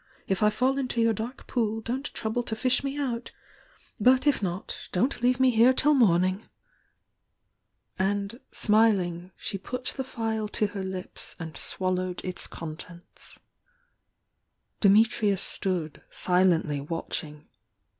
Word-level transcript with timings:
If 0.27 0.41
I 0.41 0.49
fall 0.49 0.79
into 0.79 0.99
your 0.99 1.13
dark 1.13 1.45
pool 1.45 1.79
don't 1.79 2.11
trouble 2.11 2.41
to 2.45 2.55
fish 2.55 2.83
me 2.83 2.97
out!— 2.97 3.31
but 4.07 4.25
if 4.25 4.41
not, 4.41 4.89
don't 4.91 5.21
leave 5.21 5.39
me 5.39 5.51
here 5.51 5.73
till 5.73 5.93
morning!" 5.93 6.49
And, 7.99 8.39
smiling, 8.51 9.31
she 9.37 9.59
put 9.59 9.93
the 9.95 10.03
phial 10.03 10.47
to 10.47 10.65
her 10.65 10.83
lips 10.83 11.35
and 11.37 11.55
swallowed 11.55 12.25
its 12.25 12.47
contents. 12.47 13.39
Dimitrius 14.81 15.43
stood, 15.43 16.01
silently 16.09 16.81
watching. 16.81 17.47